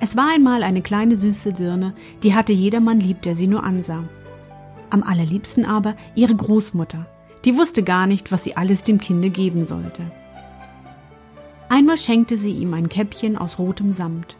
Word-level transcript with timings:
es 0.00 0.16
war 0.16 0.28
einmal 0.34 0.62
eine 0.62 0.82
kleine 0.82 1.16
süße 1.16 1.52
Dirne, 1.52 1.94
die 2.22 2.34
hatte 2.34 2.52
jedermann 2.52 3.00
lieb, 3.00 3.22
der 3.22 3.36
sie 3.36 3.46
nur 3.46 3.64
ansah. 3.64 4.04
Am 4.90 5.02
allerliebsten 5.02 5.64
aber 5.64 5.96
ihre 6.14 6.34
Großmutter, 6.34 7.06
die 7.44 7.56
wusste 7.56 7.82
gar 7.82 8.06
nicht, 8.06 8.30
was 8.32 8.44
sie 8.44 8.56
alles 8.56 8.82
dem 8.82 8.98
Kinde 8.98 9.30
geben 9.30 9.64
sollte. 9.64 10.02
Einmal 11.68 11.98
schenkte 11.98 12.36
sie 12.36 12.52
ihm 12.52 12.74
ein 12.74 12.88
Käppchen 12.88 13.36
aus 13.36 13.58
rotem 13.58 13.90
Samt, 13.90 14.36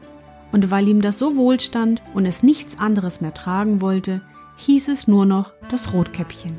und 0.53 0.71
weil 0.71 0.89
ihm 0.89 1.01
das 1.01 1.19
so 1.19 1.37
wohl 1.37 1.59
stand 1.59 2.01
und 2.15 2.25
es 2.27 2.43
nichts 2.43 2.79
anderes 2.79 3.21
mehr 3.21 3.34
tragen 3.34 3.81
wollte, 3.81 4.21
hieß 4.59 4.89
es 4.89 5.09
nur 5.09 5.27
noch 5.27 5.53
das 5.71 5.93
Rotkäppchen. 5.93 6.57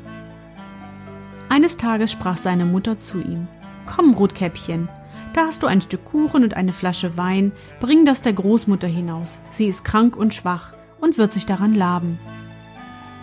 Eines 1.48 1.78
Tages 1.78 2.12
sprach 2.12 2.36
seine 2.36 2.66
Mutter 2.66 2.98
zu 2.98 3.20
ihm 3.20 3.48
Komm, 3.86 4.12
Rotkäppchen, 4.12 4.88
da 5.34 5.46
hast 5.46 5.62
du 5.62 5.66
ein 5.66 5.80
Stück 5.80 6.04
Kuchen 6.04 6.44
und 6.44 6.54
eine 6.54 6.72
Flasche 6.72 7.16
Wein, 7.16 7.52
bring 7.80 8.04
das 8.04 8.22
der 8.22 8.32
Großmutter 8.32 8.86
hinaus. 8.86 9.40
Sie 9.50 9.66
ist 9.66 9.84
krank 9.84 10.16
und 10.16 10.34
schwach 10.34 10.72
und 11.00 11.18
wird 11.18 11.32
sich 11.32 11.46
daran 11.46 11.74
laben. 11.74 12.18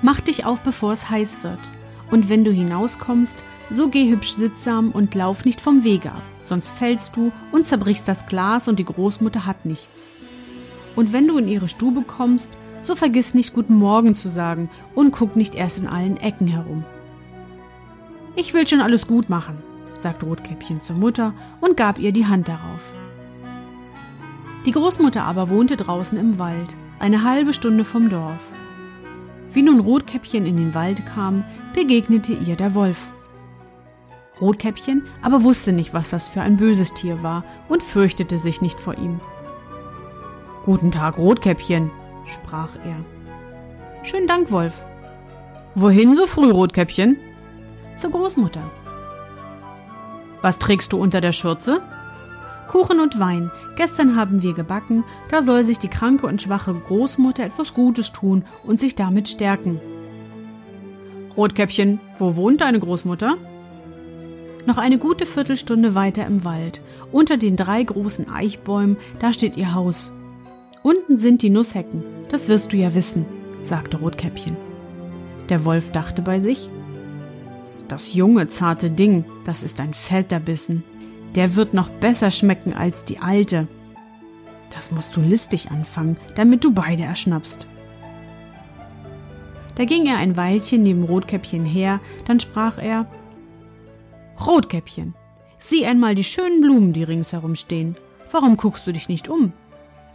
Mach 0.02 0.20
dich 0.22 0.46
auf, 0.46 0.62
bevor 0.62 0.94
es 0.94 1.10
heiß 1.10 1.44
wird. 1.44 1.60
Und 2.12 2.30
wenn 2.30 2.44
du 2.44 2.52
hinauskommst, 2.52 3.38
so 3.70 3.88
geh 3.88 4.10
hübsch 4.10 4.32
sittsam 4.32 4.92
und 4.92 5.16
lauf 5.16 5.46
nicht 5.46 5.60
vom 5.60 5.84
Wege 5.84 6.12
ab, 6.12 6.22
sonst 6.48 6.72
fällst 6.72 7.16
du 7.16 7.32
und 7.52 7.66
zerbrichst 7.66 8.08
das 8.08 8.28
Glas 8.28 8.68
und 8.68 8.78
die 8.78 8.86
Großmutter 8.86 9.46
hat 9.46 9.66
nichts. 9.66 10.14
Und 10.96 11.14
wenn 11.14 11.28
du 11.28 11.38
in 11.38 11.48
ihre 11.48 11.68
Stube 11.68 12.04
kommst, 12.04 12.52
so 12.82 12.96
vergiss 12.96 13.34
nicht 13.34 13.54
Guten 13.54 13.76
Morgen 13.76 14.16
zu 14.16 14.30
sagen 14.30 14.70
und 14.94 15.12
guck 15.12 15.36
nicht 15.36 15.56
erst 15.56 15.80
in 15.80 15.88
allen 15.88 16.18
Ecken 16.18 16.48
herum. 16.48 16.86
Ich 18.36 18.54
will 18.54 18.68
schon 18.68 18.82
alles 18.82 19.08
gut 19.08 19.30
machen, 19.30 19.58
sagte 20.00 20.26
Rotkäppchen 20.26 20.82
zur 20.82 20.96
Mutter 20.96 21.34
und 21.62 21.78
gab 21.78 22.00
ihr 22.00 22.12
die 22.12 22.26
Hand 22.26 22.48
darauf. 22.48 22.94
Die 24.66 24.72
Großmutter 24.72 25.24
aber 25.24 25.50
wohnte 25.50 25.78
draußen 25.78 26.18
im 26.18 26.40
Wald, 26.40 26.76
eine 27.00 27.24
halbe 27.24 27.54
Stunde 27.54 27.86
vom 27.86 28.10
Dorf. 28.10 28.42
Wie 29.52 29.62
nun 29.62 29.80
Rotkäppchen 29.80 30.46
in 30.46 30.58
den 30.58 30.74
Wald 30.74 31.06
kam, 31.06 31.44
begegnete 31.74 32.34
ihr 32.34 32.56
der 32.56 32.74
Wolf. 32.74 33.12
Rotkäppchen 34.42 35.04
aber 35.22 35.44
wusste 35.44 35.72
nicht, 35.72 35.94
was 35.94 36.10
das 36.10 36.28
für 36.28 36.42
ein 36.42 36.58
böses 36.58 36.94
Tier 36.94 37.24
war 37.24 37.44
und 37.70 37.84
fürchtete 37.84 38.38
sich 38.40 38.62
nicht 38.62 38.80
vor 38.80 38.98
ihm. 38.98 39.22
Guten 40.66 40.92
Tag, 40.92 41.18
Rotkäppchen, 41.18 41.92
sprach 42.26 42.76
er. 42.84 42.98
Schönen 44.04 44.28
Dank, 44.28 44.52
Wolf. 44.52 44.86
Wohin 45.76 46.16
so 46.16 46.26
früh, 46.26 46.50
Rotkäppchen? 46.50 47.18
Zur 47.98 48.12
Großmutter. 48.12 48.64
Was 50.46 50.60
trägst 50.60 50.94
du 50.94 51.02
unter 51.02 51.22
der 51.22 51.32
Schürze? 51.32 51.82
Kuchen 52.68 53.00
und 53.00 53.18
Wein. 53.18 53.50
Gestern 53.78 54.16
haben 54.16 54.44
wir 54.44 54.54
gebacken, 54.54 55.04
da 55.32 55.42
soll 55.42 55.64
sich 55.64 55.80
die 55.80 55.88
kranke 55.88 56.28
und 56.28 56.40
schwache 56.40 56.72
Großmutter 56.72 57.44
etwas 57.44 57.74
Gutes 57.74 58.12
tun 58.12 58.46
und 58.64 58.80
sich 58.80 58.94
damit 58.94 59.28
stärken. 59.28 59.82
Rotkäppchen, 61.36 62.00
wo 62.20 62.36
wohnt 62.36 62.62
deine 62.62 62.80
Großmutter? 62.80 63.38
Noch 64.68 64.78
eine 64.78 65.00
gute 65.00 65.26
Viertelstunde 65.26 65.96
weiter 65.96 66.28
im 66.28 66.46
Wald. 66.46 66.80
Unter 67.12 67.38
den 67.38 67.56
drei 67.56 67.82
großen 67.82 68.30
Eichbäumen, 68.32 68.98
da 69.18 69.34
steht 69.34 69.58
ihr 69.58 69.74
Haus. 69.74 70.12
Unten 70.84 71.18
sind 71.18 71.42
die 71.42 71.50
Nusshecken, 71.50 72.04
das 72.30 72.50
wirst 72.50 72.72
du 72.72 72.78
ja 72.78 72.94
wissen, 72.94 73.26
sagte 73.64 73.98
Rotkäppchen. 73.98 74.58
Der 75.50 75.66
Wolf 75.66 75.90
dachte 75.90 76.22
bei 76.22 76.40
sich, 76.40 76.70
das 77.92 78.14
junge, 78.14 78.48
zarte 78.48 78.90
Ding, 78.90 79.26
das 79.46 79.64
ist 79.64 79.80
ein 79.80 79.94
Feldterbissen. 79.94 80.84
Der 81.36 81.56
wird 81.56 81.74
noch 81.74 81.90
besser 81.90 82.32
schmecken 82.32 82.74
als 82.74 83.04
die 83.04 83.20
alte. 83.20 83.68
Das 84.74 84.92
musst 84.92 85.16
du 85.16 85.22
listig 85.22 85.72
anfangen, 85.72 86.18
damit 86.36 86.64
du 86.64 86.74
beide 86.74 87.04
erschnappst. 87.04 87.68
Da 89.76 89.84
ging 89.84 90.06
er 90.06 90.18
ein 90.18 90.38
Weilchen 90.38 90.84
neben 90.84 91.04
Rotkäppchen 91.04 91.66
her, 91.66 92.00
dann 92.26 92.40
sprach 92.40 92.78
er 92.78 93.08
Rotkäppchen, 94.46 95.14
sieh 95.60 95.86
einmal 95.86 96.16
die 96.16 96.24
schönen 96.24 96.62
Blumen, 96.62 96.94
die 96.94 97.04
ringsherum 97.04 97.56
stehen. 97.56 97.96
Warum 98.32 98.58
guckst 98.58 98.88
du 98.88 98.94
dich 98.94 99.10
nicht 99.10 99.28
um? 99.28 99.54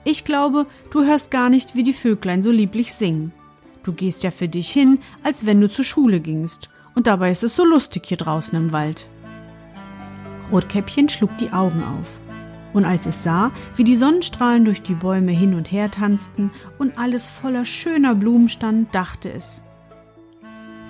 Ich 0.04 0.25
glaube, 0.25 0.66
du 0.91 1.04
hörst 1.04 1.30
gar 1.30 1.50
nicht, 1.50 1.75
wie 1.75 1.82
die 1.82 1.92
Vöglein 1.92 2.42
so 2.42 2.50
lieblich 2.50 2.94
singen. 2.94 3.32
Du 3.82 3.92
gehst 3.92 4.22
ja 4.22 4.30
für 4.30 4.48
dich 4.48 4.70
hin, 4.70 4.98
als 5.22 5.47
wenn 5.47 5.60
du 5.60 5.69
zur 5.69 5.84
Schule 5.84 6.20
gingst, 6.20 6.70
und 7.00 7.06
dabei 7.06 7.31
ist 7.31 7.43
es 7.43 7.56
so 7.56 7.65
lustig 7.65 8.05
hier 8.05 8.19
draußen 8.19 8.55
im 8.59 8.72
Wald. 8.72 9.09
Rotkäppchen 10.53 11.09
schlug 11.09 11.34
die 11.38 11.50
Augen 11.50 11.83
auf. 11.83 12.21
Und 12.75 12.84
als 12.84 13.06
es 13.06 13.25
sah, 13.25 13.53
wie 13.75 13.84
die 13.84 13.97
Sonnenstrahlen 13.97 14.66
durch 14.66 14.83
die 14.83 14.93
Bäume 14.93 15.33
hin 15.33 15.55
und 15.55 15.72
her 15.72 15.91
tanzten 15.91 16.50
und 16.78 16.99
alles 16.99 17.31
voller 17.31 17.65
schöner 17.65 18.15
Blumen 18.15 18.50
stand, 18.50 18.94
dachte 18.94 19.33
es, 19.33 19.65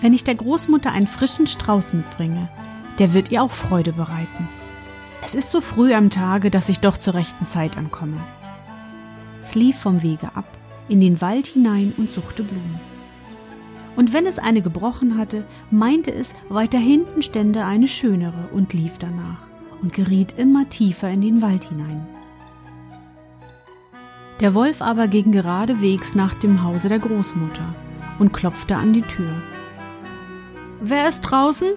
wenn 0.00 0.12
ich 0.12 0.24
der 0.24 0.34
Großmutter 0.34 0.90
einen 0.90 1.06
frischen 1.06 1.46
Strauß 1.46 1.92
mitbringe, 1.92 2.48
der 2.98 3.14
wird 3.14 3.30
ihr 3.30 3.44
auch 3.44 3.52
Freude 3.52 3.92
bereiten. 3.92 4.48
Es 5.22 5.36
ist 5.36 5.52
so 5.52 5.60
früh 5.60 5.94
am 5.94 6.10
Tage, 6.10 6.50
dass 6.50 6.68
ich 6.68 6.80
doch 6.80 6.96
zur 6.96 7.14
rechten 7.14 7.46
Zeit 7.46 7.76
ankomme. 7.76 8.20
Es 9.42 9.54
lief 9.54 9.78
vom 9.78 10.02
Wege 10.02 10.34
ab, 10.34 10.58
in 10.88 11.00
den 11.00 11.20
Wald 11.20 11.46
hinein 11.46 11.94
und 11.96 12.12
suchte 12.12 12.42
Blumen 12.42 12.89
und 14.00 14.14
wenn 14.14 14.24
es 14.24 14.38
eine 14.38 14.62
gebrochen 14.62 15.18
hatte, 15.18 15.44
meinte 15.70 16.10
es, 16.10 16.34
weiter 16.48 16.78
hinten 16.78 17.20
stände 17.20 17.66
eine 17.66 17.86
schönere 17.86 18.48
und 18.50 18.72
lief 18.72 18.96
danach 18.98 19.46
und 19.82 19.92
geriet 19.92 20.32
immer 20.38 20.66
tiefer 20.70 21.10
in 21.10 21.20
den 21.20 21.42
Wald 21.42 21.64
hinein. 21.64 22.08
Der 24.40 24.54
Wolf 24.54 24.80
aber 24.80 25.06
ging 25.06 25.32
geradewegs 25.32 26.14
nach 26.14 26.32
dem 26.32 26.62
Hause 26.62 26.88
der 26.88 26.98
Großmutter 26.98 27.74
und 28.18 28.32
klopfte 28.32 28.76
an 28.76 28.94
die 28.94 29.02
Tür. 29.02 29.34
Wer 30.80 31.06
ist 31.06 31.20
draußen? 31.20 31.68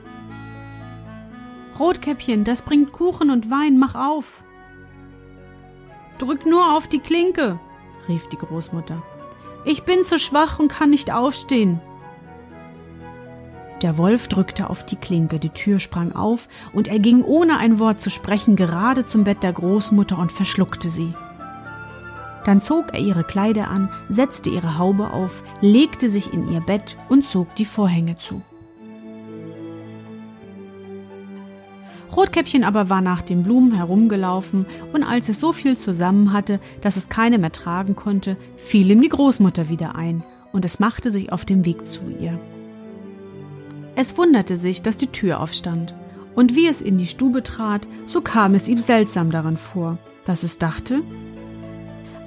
Rotkäppchen, 1.78 2.46
das 2.46 2.62
bringt 2.62 2.94
Kuchen 2.94 3.32
und 3.32 3.52
Wein, 3.52 3.78
mach 3.78 3.96
auf. 3.96 4.46
Drück 6.20 6.46
nur 6.46 6.78
auf 6.78 6.88
die 6.88 7.00
Klinke, 7.00 7.60
rief 8.08 8.30
die 8.30 8.38
Großmutter. 8.38 9.04
Ich 9.66 9.84
bin 9.84 10.06
zu 10.06 10.18
schwach 10.18 10.60
und 10.60 10.69
kann 10.69 10.90
nicht 10.90 11.12
aufstehen. 11.12 11.81
Der 13.83 13.97
Wolf 13.97 14.30
drückte 14.30 14.69
auf 14.69 14.85
die 14.85 14.95
Klinke, 14.95 15.39
die 15.39 15.50
Tür 15.50 15.80
sprang 15.80 16.13
auf, 16.13 16.47
und 16.71 16.88
er 16.88 17.00
ging 17.00 17.21
ohne 17.21 17.57
ein 17.57 17.80
Wort 17.80 18.00
zu 18.00 18.09
sprechen 18.09 18.56
gerade 18.56 19.06
zum 19.06 19.25
Bett 19.25 19.44
der 19.44 19.51
Großmutter 19.51 20.18
und 20.18 20.31
verschluckte 20.31 20.89
sie. 20.89 21.13
Dann 22.45 22.62
zog 22.62 22.94
er 22.94 23.01
ihre 23.01 23.25
Kleider 23.25 23.69
an, 23.69 23.89
setzte 24.07 24.50
ihre 24.50 24.77
Haube 24.77 25.12
auf, 25.12 25.44
legte 25.59 26.07
sich 26.07 26.33
in 26.33 26.50
ihr 26.50 26.62
Bett 26.62 26.95
und 27.09 27.25
zog 27.25 27.56
die 27.56 27.65
Vorhänge 27.65 28.18
zu. 28.18 28.41
Rotkäppchen 32.15 32.63
aber 32.63 32.89
war 32.89 33.01
nach 33.01 33.21
den 33.21 33.44
Blumen 33.44 33.74
herumgelaufen, 33.74 34.65
und 34.94 35.03
als 35.03 35.27
es 35.27 35.41
so 35.41 35.51
viel 35.51 35.77
zusammen 35.77 36.31
hatte, 36.31 36.62
dass 36.80 36.95
es 36.95 37.09
keine 37.09 37.38
mehr 37.38 37.51
tragen 37.51 37.97
konnte, 37.97 38.38
fiel 38.56 38.89
ihm 38.91 39.01
die 39.01 39.09
Großmutter 39.09 39.68
wieder 39.68 39.95
ein, 39.95 40.24
und 40.53 40.63
es 40.63 40.80
machte 40.80 41.12
sich 41.12 41.33
auf 41.33 41.44
den 41.44 41.65
Weg 41.65 41.85
zu 41.85 42.01
ihr. 42.21 42.39
Es 43.95 44.18
wunderte 44.18 44.57
sich, 44.57 44.81
dass 44.81 44.98
die 44.98 45.07
Tür 45.07 45.40
aufstand, 45.40 45.94
und 46.36 46.56
wie 46.56 46.68
es 46.68 46.81
in 46.81 46.98
die 46.98 47.07
Stube 47.07 47.44
trat, 47.44 47.88
so 48.07 48.22
kam 48.22 48.56
es 48.56 48.68
ihm 48.68 48.80
seltsam 48.80 49.30
daran 49.31 49.57
vor, 49.57 49.98
dass 50.25 50.42
es 50.44 50.57
dachte, 50.57 51.04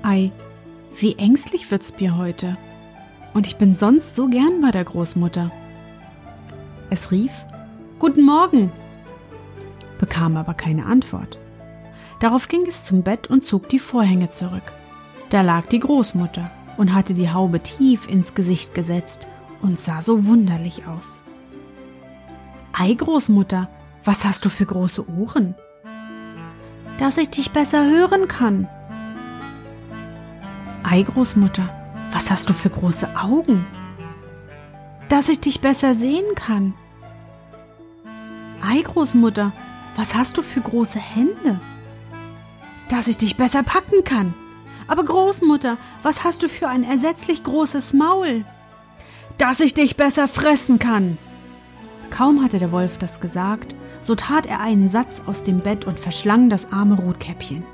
Ei, 0.03 0.31
wie 0.97 1.17
ängstlich 1.17 1.71
wird's 1.71 1.93
mir 1.99 2.17
heute, 2.17 2.57
und 3.35 3.49
ich 3.49 3.57
bin 3.57 3.75
sonst 3.75 4.15
so 4.15 4.29
gern 4.29 4.61
bei 4.63 4.71
der 4.71 4.85
Großmutter. 4.85 5.51
Es 6.89 7.11
rief, 7.11 7.33
Guten 7.99 8.23
Morgen, 8.23 8.71
bekam 9.99 10.37
aber 10.37 10.55
keine 10.55 10.87
Antwort. 10.87 11.39
Darauf 12.21 12.49
ging 12.49 12.65
es 12.69 12.85
zum 12.85 13.03
Bett 13.03 13.29
und 13.29 13.45
zog 13.45 13.69
die 13.69 13.79
Vorhänge 13.79 14.31
zurück. 14.31 14.73
Da 15.31 15.43
lag 15.43 15.67
die 15.67 15.81
Großmutter 15.81 16.51
und 16.77 16.95
hatte 16.95 17.15
die 17.15 17.31
Haube 17.31 17.61
tief 17.61 18.09
ins 18.09 18.35
Gesicht 18.35 18.75
gesetzt 18.75 19.27
und 19.61 19.81
sah 19.81 20.01
so 20.01 20.27
wunderlich 20.27 20.87
aus. 20.87 21.23
Ei, 22.79 22.93
Großmutter, 22.93 23.71
was 24.05 24.27
hast 24.27 24.45
du 24.45 24.51
für 24.51 24.67
große 24.67 25.09
Ohren? 25.09 25.55
Dass 26.99 27.17
ich 27.17 27.31
dich 27.31 27.51
besser 27.51 27.87
hören 27.87 28.29
kann. 28.29 28.69
Ei, 30.83 31.01
Großmutter, 31.01 31.71
was 32.13 32.31
hast 32.31 32.51
du 32.51 32.53
für 32.53 32.69
große 32.69 33.17
Augen? 33.17 33.67
Dass 35.09 35.31
ich 35.31 35.41
dich 35.41 35.63
besser 35.63 35.95
sehen 35.95 36.35
kann. 36.35 36.75
Ei, 38.61 38.83
Großmutter, 38.83 39.53
was 39.97 40.15
hast 40.15 40.37
du 40.37 40.43
für 40.43 40.61
große 40.61 40.99
Hände? 40.99 41.59
Dass 42.91 43.09
ich 43.09 43.17
dich 43.17 43.39
besser 43.39 43.63
packen 43.63 44.05
kann. 44.05 44.35
Aber 44.87 45.03
Großmutter, 45.03 45.79
was 46.03 46.25
hast 46.25 46.43
du 46.43 46.51
für 46.51 46.69
ein 46.69 46.85
ersetzlich 46.85 47.43
großes 47.43 47.95
Maul? 47.95 48.45
Dass 49.39 49.61
ich 49.61 49.73
dich 49.73 49.97
besser 49.97 50.29
fressen 50.29 50.79
kann. 50.79 51.17
Kaum 52.07 52.43
hatte 52.43 52.59
der 52.59 52.73
Wolf 52.73 52.99
das 52.99 53.21
gesagt, 53.21 53.75
so 54.01 54.15
tat 54.15 54.47
er 54.47 54.61
einen 54.61 54.89
Satz 54.89 55.23
aus 55.27 55.43
dem 55.43 55.61
Bett 55.61 55.85
und 55.85 55.99
verschlang 55.99 56.49
das 56.49 56.73
arme 56.73 56.97
Rotkäppchen. 56.97 57.65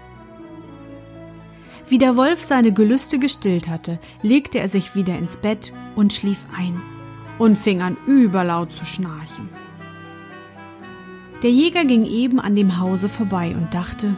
Wie 1.89 1.99
der 1.99 2.17
Wolf 2.17 2.43
seine 2.43 2.73
Gelüste 2.73 3.19
gestillt 3.19 3.69
hatte, 3.69 3.99
legte 4.23 4.59
er 4.59 4.69
sich 4.69 4.95
wieder 4.95 5.19
ins 5.19 5.37
Bett 5.37 5.73
und 5.95 6.13
schlief 6.13 6.45
ein 6.57 6.81
und 7.39 7.59
fing 7.59 7.83
an 7.83 7.97
überlaut 8.07 8.73
zu 8.73 8.85
schnarchen. 8.85 9.49
Der 11.43 11.51
Jäger 11.51 11.85
ging 11.85 12.07
eben 12.07 12.41
an 12.41 12.55
dem 12.55 12.79
Hause 12.79 13.09
vorbei 13.09 13.55
und 13.57 13.75
dachte, 13.75 14.17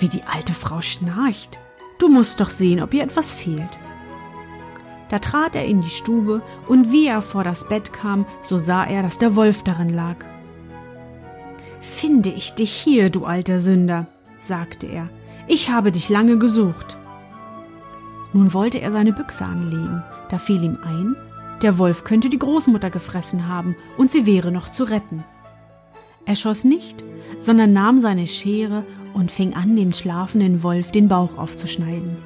wie 0.00 0.08
die 0.08 0.22
alte 0.24 0.54
Frau 0.54 0.80
schnarcht. 0.80 1.58
Du 1.98 2.08
musst 2.08 2.40
doch 2.40 2.50
sehen, 2.50 2.82
ob 2.82 2.94
ihr 2.94 3.02
etwas 3.02 3.32
fehlt. 3.32 3.78
Da 5.08 5.18
trat 5.18 5.54
er 5.54 5.64
in 5.64 5.82
die 5.82 5.90
Stube, 5.90 6.42
und 6.66 6.90
wie 6.90 7.06
er 7.06 7.22
vor 7.22 7.44
das 7.44 7.68
Bett 7.68 7.92
kam, 7.92 8.26
so 8.42 8.58
sah 8.58 8.84
er, 8.84 9.02
dass 9.02 9.18
der 9.18 9.36
Wolf 9.36 9.62
darin 9.62 9.90
lag. 9.90 10.16
Finde 11.80 12.30
ich 12.30 12.54
dich 12.54 12.72
hier, 12.72 13.10
du 13.10 13.24
alter 13.24 13.60
Sünder, 13.60 14.06
sagte 14.38 14.86
er, 14.86 15.08
ich 15.46 15.70
habe 15.70 15.92
dich 15.92 16.08
lange 16.08 16.38
gesucht. 16.38 16.96
Nun 18.32 18.52
wollte 18.52 18.80
er 18.80 18.90
seine 18.90 19.12
Büchse 19.12 19.44
anlegen, 19.44 20.02
da 20.30 20.38
fiel 20.38 20.62
ihm 20.62 20.78
ein, 20.84 21.16
der 21.62 21.78
Wolf 21.78 22.04
könnte 22.04 22.28
die 22.28 22.38
Großmutter 22.38 22.90
gefressen 22.90 23.48
haben, 23.48 23.76
und 23.96 24.10
sie 24.10 24.26
wäre 24.26 24.50
noch 24.50 24.72
zu 24.72 24.84
retten. 24.84 25.24
Er 26.24 26.34
schoss 26.34 26.64
nicht, 26.64 27.04
sondern 27.38 27.72
nahm 27.72 28.00
seine 28.00 28.26
Schere 28.26 28.84
und 29.14 29.30
fing 29.30 29.54
an, 29.54 29.76
dem 29.76 29.92
schlafenden 29.92 30.62
Wolf 30.64 30.90
den 30.90 31.08
Bauch 31.08 31.38
aufzuschneiden. 31.38 32.16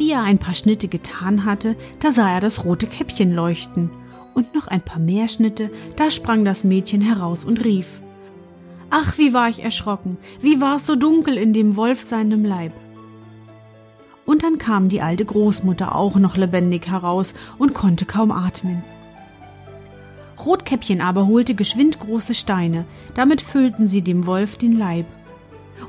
Wie 0.00 0.12
er 0.12 0.22
ein 0.22 0.38
paar 0.38 0.54
Schnitte 0.54 0.88
getan 0.88 1.44
hatte, 1.44 1.76
da 1.98 2.10
sah 2.10 2.32
er 2.32 2.40
das 2.40 2.64
rote 2.64 2.86
Käppchen 2.86 3.34
leuchten, 3.34 3.90
und 4.32 4.54
noch 4.54 4.66
ein 4.66 4.80
paar 4.80 4.98
mehr 4.98 5.28
Schnitte, 5.28 5.70
da 5.96 6.10
sprang 6.10 6.42
das 6.42 6.64
Mädchen 6.64 7.02
heraus 7.02 7.44
und 7.44 7.62
rief 7.66 8.00
Ach, 8.88 9.18
wie 9.18 9.34
war 9.34 9.50
ich 9.50 9.62
erschrocken, 9.62 10.16
wie 10.40 10.58
war 10.58 10.76
es 10.76 10.86
so 10.86 10.96
dunkel 10.96 11.36
in 11.36 11.52
dem 11.52 11.76
Wolf 11.76 12.02
seinem 12.02 12.46
Leib. 12.46 12.72
Und 14.24 14.42
dann 14.42 14.56
kam 14.56 14.88
die 14.88 15.02
alte 15.02 15.26
Großmutter 15.26 15.94
auch 15.94 16.16
noch 16.16 16.38
lebendig 16.38 16.88
heraus 16.88 17.34
und 17.58 17.74
konnte 17.74 18.06
kaum 18.06 18.32
atmen. 18.32 18.82
Rotkäppchen 20.42 21.02
aber 21.02 21.26
holte 21.26 21.54
geschwind 21.54 22.00
große 22.00 22.32
Steine, 22.32 22.86
damit 23.14 23.42
füllten 23.42 23.86
sie 23.86 24.00
dem 24.00 24.24
Wolf 24.24 24.56
den 24.56 24.78
Leib. 24.78 25.04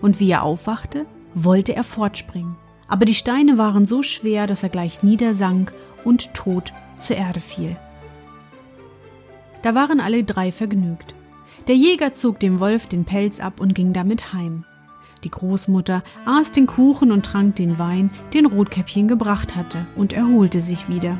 Und 0.01 0.19
wie 0.19 0.31
er 0.31 0.43
aufwachte, 0.43 1.05
wollte 1.33 1.73
er 1.73 1.85
fortspringen 1.85 2.57
aber 2.91 3.05
die 3.05 3.15
Steine 3.15 3.57
waren 3.57 3.85
so 3.85 4.03
schwer, 4.03 4.47
dass 4.47 4.63
er 4.63 4.69
gleich 4.69 5.01
niedersank 5.01 5.71
und 6.03 6.33
tot 6.33 6.73
zur 6.99 7.15
Erde 7.15 7.39
fiel. 7.39 7.77
Da 9.61 9.73
waren 9.73 10.01
alle 10.01 10.25
drei 10.25 10.51
vergnügt. 10.51 11.15
Der 11.69 11.75
Jäger 11.75 12.13
zog 12.13 12.41
dem 12.41 12.59
Wolf 12.59 12.88
den 12.88 13.05
Pelz 13.05 13.39
ab 13.39 13.61
und 13.61 13.73
ging 13.73 13.93
damit 13.93 14.33
heim. 14.33 14.65
Die 15.23 15.31
Großmutter 15.31 16.03
aß 16.25 16.51
den 16.51 16.67
Kuchen 16.67 17.13
und 17.13 17.25
trank 17.25 17.55
den 17.55 17.79
Wein, 17.79 18.11
den 18.33 18.45
Rotkäppchen 18.45 19.07
gebracht 19.07 19.55
hatte, 19.55 19.88
und 19.95 20.11
erholte 20.11 20.59
sich 20.59 20.89
wieder. 20.89 21.17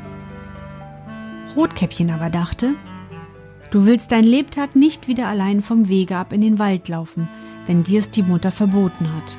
Rotkäppchen 1.56 2.10
aber 2.10 2.28
dachte, 2.28 2.74
Du 3.70 3.86
willst 3.86 4.12
dein 4.12 4.24
Lebtag 4.24 4.76
nicht 4.76 5.08
wieder 5.08 5.28
allein 5.28 5.62
vom 5.62 5.88
Wege 5.88 6.18
ab 6.18 6.34
in 6.34 6.42
den 6.42 6.58
Wald 6.58 6.88
laufen, 6.88 7.30
wenn 7.64 7.82
dir's 7.82 8.10
die 8.10 8.22
Mutter 8.22 8.50
verboten 8.50 9.10
hat. 9.14 9.38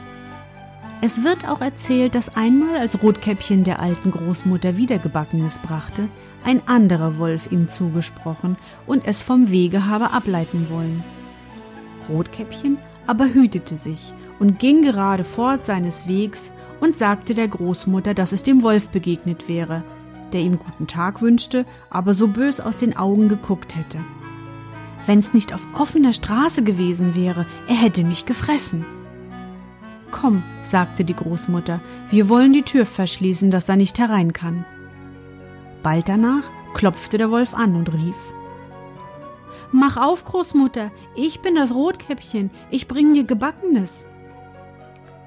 Es 1.06 1.22
wird 1.22 1.46
auch 1.50 1.60
erzählt, 1.60 2.16
dass 2.16 2.38
einmal, 2.38 2.78
als 2.78 3.04
Rotkäppchen 3.04 3.66
der 3.66 3.82
alten 3.82 4.10
Großmutter 4.10 4.78
Wiedergebackenes 4.78 5.60
brachte, 5.60 6.08
ein 6.46 6.66
anderer 6.66 7.18
Wolf 7.18 7.52
ihm 7.52 7.68
zugesprochen 7.68 8.56
und 8.88 9.06
es 9.06 9.22
vom 9.22 9.52
Wege 9.52 9.86
habe 9.86 10.12
ableiten 10.12 10.68
wollen. 10.70 11.04
Rotkäppchen 12.08 12.78
aber 13.06 13.26
hütete 13.26 13.76
sich 13.76 14.14
und 14.40 14.60
ging 14.60 14.82
gerade 14.82 15.26
fort 15.26 15.66
seines 15.66 16.08
Wegs 16.08 16.54
und 16.80 16.98
sagte 16.98 17.34
der 17.34 17.50
Großmutter, 17.50 18.14
dass 18.14 18.32
es 18.32 18.44
dem 18.44 18.64
Wolf 18.64 18.88
begegnet 18.88 19.50
wäre, 19.50 19.84
der 20.32 20.40
ihm 20.40 20.58
guten 20.58 20.88
Tag 20.88 21.22
wünschte, 21.22 21.66
aber 21.90 22.14
so 22.14 22.30
bös 22.30 22.62
aus 22.62 22.78
den 22.78 22.96
Augen 22.96 23.28
geguckt 23.28 23.76
hätte. 23.76 23.98
Wenn's 25.06 25.34
nicht 25.34 25.54
auf 25.54 25.68
offener 25.74 26.14
Straße 26.14 26.64
gewesen 26.64 27.14
wäre, 27.14 27.46
er 27.68 27.76
hätte 27.76 28.06
mich 28.06 28.26
gefressen. 28.26 28.86
Komm, 30.14 30.44
sagte 30.62 31.04
die 31.04 31.16
Großmutter, 31.16 31.82
wir 32.10 32.30
wollen 32.30 32.54
die 32.54 32.62
Tür 32.62 32.86
verschließen, 32.86 33.50
dass 33.50 33.68
er 33.68 33.76
nicht 33.76 33.98
herein 33.98 34.32
kann. 34.32 34.64
Bald 35.82 36.08
danach 36.08 36.44
klopfte 36.76 37.18
der 37.18 37.32
Wolf 37.32 37.54
an 37.54 37.76
und 37.76 37.92
rief 37.92 38.16
Mach 39.72 39.98
auf, 39.98 40.24
Großmutter, 40.24 40.92
ich 41.16 41.42
bin 41.42 41.56
das 41.56 41.74
Rotkäppchen, 41.74 42.52
ich 42.70 42.88
bring 42.88 43.16
dir 43.16 43.24
Gebackenes. 43.24 44.06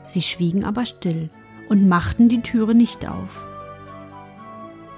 Sie 0.07 0.23
schwiegen 0.23 0.65
aber 0.65 0.87
still 0.87 1.31
und 1.69 1.89
machten 1.89 2.29
die 2.29 2.43
Türe 2.43 2.77
nicht 2.77 3.09
auf. 3.09 3.43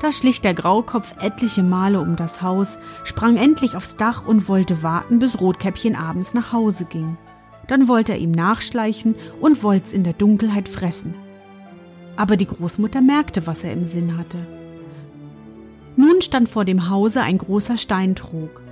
Da 0.01 0.13
schlich 0.13 0.43
der 0.43 0.53
Graukopf 0.53 1.15
etliche 1.19 1.63
Male 1.63 2.01
um 2.01 2.15
das 2.15 2.43
Haus, 2.43 2.79
sprang 3.05 3.39
endlich 3.39 3.75
aufs 3.75 3.97
Dach 3.97 4.27
und 4.27 4.49
wollte 4.49 4.83
warten, 4.83 5.19
bis 5.19 5.41
Rotkäppchen 5.41 5.97
abends 5.97 6.35
nach 6.35 6.53
Hause 6.53 6.85
ging. 6.85 7.17
Dann 7.69 7.87
wollte 7.87 8.13
er 8.13 8.19
ihm 8.19 8.33
nachschleichen 8.33 9.15
und 9.41 9.63
wollt's 9.63 9.93
in 9.93 10.03
der 10.03 10.15
Dunkelheit 10.15 10.69
fressen. 10.69 11.15
Aber 12.17 12.37
die 12.37 12.47
Großmutter 12.47 13.01
merkte, 13.01 13.47
was 13.47 13.63
er 13.63 13.73
im 13.73 13.85
Sinn 13.85 14.19
hatte. 14.19 14.39
Nun 15.95 16.23
stand 16.23 16.49
vor 16.49 16.65
dem 16.65 16.89
Hause 16.91 17.23
ein 17.23 17.39
großer 17.39 17.77
Steintrog. 17.77 18.63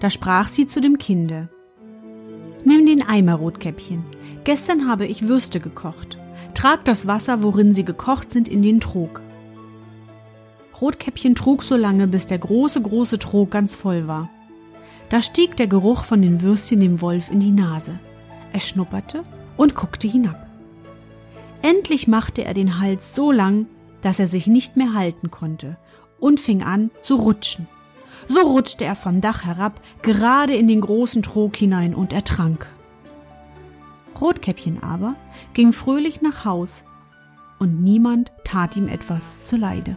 Da 0.00 0.10
sprach 0.10 0.50
sie 0.50 0.66
zu 0.66 0.80
dem 0.80 0.98
Kinde. 0.98 1.48
Nimm 2.64 2.86
den 2.86 3.02
Eimer, 3.02 3.34
Rotkäppchen. 3.34 4.04
Gestern 4.44 4.88
habe 4.88 5.06
ich 5.06 5.28
Würste 5.28 5.60
gekocht. 5.60 6.18
Trag 6.54 6.84
das 6.84 7.06
Wasser, 7.06 7.42
worin 7.42 7.74
sie 7.74 7.84
gekocht 7.84 8.32
sind, 8.32 8.48
in 8.48 8.62
den 8.62 8.80
Trog. 8.80 9.22
Rotkäppchen 10.80 11.34
trug 11.34 11.62
so 11.62 11.76
lange, 11.76 12.06
bis 12.06 12.26
der 12.26 12.38
große, 12.38 12.80
große 12.82 13.18
Trog 13.18 13.50
ganz 13.50 13.74
voll 13.74 14.06
war. 14.06 14.28
Da 15.08 15.22
stieg 15.22 15.56
der 15.56 15.66
Geruch 15.66 16.04
von 16.04 16.20
den 16.20 16.42
Würstchen 16.42 16.80
dem 16.80 17.00
Wolf 17.00 17.30
in 17.30 17.40
die 17.40 17.52
Nase. 17.52 17.98
Er 18.54 18.60
schnupperte 18.60 19.24
und 19.56 19.74
guckte 19.74 20.06
hinab. 20.06 20.46
Endlich 21.60 22.06
machte 22.06 22.44
er 22.44 22.54
den 22.54 22.78
Hals 22.78 23.12
so 23.12 23.32
lang, 23.32 23.66
dass 24.00 24.20
er 24.20 24.28
sich 24.28 24.46
nicht 24.46 24.76
mehr 24.76 24.94
halten 24.94 25.32
konnte 25.32 25.76
und 26.20 26.38
fing 26.38 26.62
an 26.62 26.92
zu 27.02 27.16
rutschen. 27.16 27.66
So 28.28 28.40
rutschte 28.42 28.84
er 28.84 28.94
vom 28.94 29.20
Dach 29.20 29.44
herab, 29.44 29.80
gerade 30.02 30.54
in 30.54 30.68
den 30.68 30.80
großen 30.80 31.24
Trog 31.24 31.56
hinein 31.56 31.96
und 31.96 32.12
ertrank. 32.12 32.68
Rotkäppchen 34.20 34.84
aber 34.84 35.16
ging 35.52 35.72
fröhlich 35.72 36.22
nach 36.22 36.44
Haus, 36.44 36.84
und 37.58 37.82
niemand 37.82 38.30
tat 38.44 38.76
ihm 38.76 38.86
etwas 38.86 39.42
zuleide. 39.42 39.96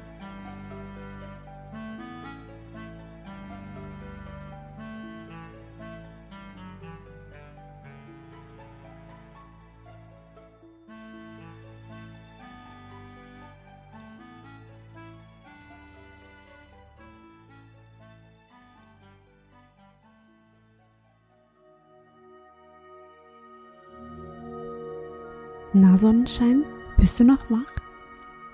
Na 25.79 25.95
Sonnenschein, 25.95 26.63
bist 26.97 27.19
du 27.19 27.23
noch 27.23 27.51
wach? 27.51 27.71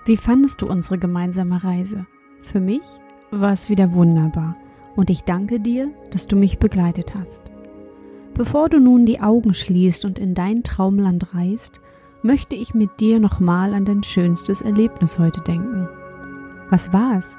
Wie 0.04 0.18
fandest 0.18 0.60
du 0.60 0.66
unsere 0.66 0.98
gemeinsame 0.98 1.64
Reise? 1.64 2.04
Für 2.42 2.60
mich 2.60 2.82
war 3.30 3.54
es 3.54 3.70
wieder 3.70 3.94
wunderbar 3.94 4.56
und 4.94 5.08
ich 5.08 5.24
danke 5.24 5.58
dir, 5.58 5.88
dass 6.10 6.26
du 6.26 6.36
mich 6.36 6.58
begleitet 6.58 7.14
hast. 7.14 7.40
Bevor 8.34 8.68
du 8.68 8.78
nun 8.78 9.06
die 9.06 9.22
Augen 9.22 9.54
schließt 9.54 10.04
und 10.04 10.18
in 10.18 10.34
dein 10.34 10.64
Traumland 10.64 11.34
reist, 11.34 11.80
möchte 12.22 12.56
ich 12.56 12.74
mit 12.74 13.00
dir 13.00 13.18
nochmal 13.20 13.72
an 13.72 13.86
dein 13.86 14.02
schönstes 14.02 14.60
Erlebnis 14.60 15.18
heute 15.18 15.40
denken. 15.40 15.88
Was 16.68 16.92
war 16.92 17.16
es? 17.16 17.38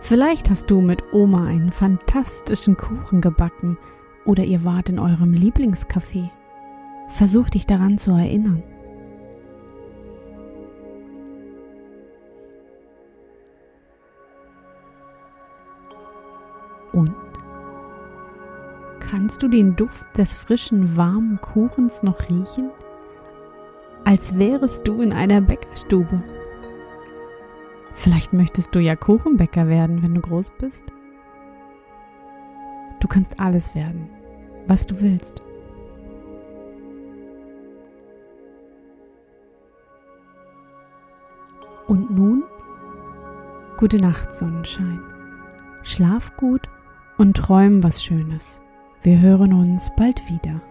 Vielleicht 0.00 0.50
hast 0.50 0.72
du 0.72 0.80
mit 0.80 1.04
Oma 1.12 1.46
einen 1.46 1.70
fantastischen 1.70 2.76
Kuchen 2.76 3.20
gebacken 3.20 3.78
oder 4.24 4.44
ihr 4.44 4.64
wart 4.64 4.88
in 4.88 4.98
eurem 4.98 5.32
Lieblingscafé. 5.32 6.30
Versuch 7.08 7.50
dich 7.50 7.66
daran 7.66 7.98
zu 7.98 8.12
erinnern. 8.12 8.62
Und? 16.92 17.14
Kannst 19.00 19.42
du 19.42 19.48
den 19.48 19.76
Duft 19.76 20.06
des 20.16 20.34
frischen, 20.34 20.96
warmen 20.96 21.40
Kuchens 21.40 22.02
noch 22.02 22.20
riechen? 22.30 22.70
Als 24.04 24.38
wärest 24.38 24.86
du 24.86 25.00
in 25.00 25.12
einer 25.12 25.40
Bäckerstube. 25.40 26.22
Vielleicht 27.94 28.32
möchtest 28.32 28.74
du 28.74 28.80
ja 28.80 28.96
Kuchenbäcker 28.96 29.68
werden, 29.68 30.02
wenn 30.02 30.14
du 30.14 30.20
groß 30.20 30.52
bist. 30.58 30.93
Du 33.04 33.08
kannst 33.08 33.38
alles 33.38 33.74
werden, 33.74 34.08
was 34.66 34.86
du 34.86 34.98
willst. 35.02 35.42
Und 41.86 42.10
nun, 42.10 42.44
gute 43.76 43.98
Nacht, 43.98 44.32
Sonnenschein. 44.32 45.02
Schlaf 45.82 46.34
gut 46.38 46.62
und 47.18 47.36
träum 47.36 47.82
was 47.82 48.02
Schönes. 48.02 48.62
Wir 49.02 49.20
hören 49.20 49.52
uns 49.52 49.90
bald 49.98 50.22
wieder. 50.30 50.62